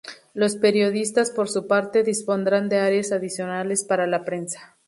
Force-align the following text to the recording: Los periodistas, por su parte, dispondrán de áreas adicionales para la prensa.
Los 0.33 0.55
periodistas, 0.55 1.29
por 1.29 1.47
su 1.47 1.67
parte, 1.67 2.01
dispondrán 2.01 2.69
de 2.69 2.77
áreas 2.79 3.11
adicionales 3.11 3.83
para 3.85 4.07
la 4.07 4.25
prensa. 4.25 4.75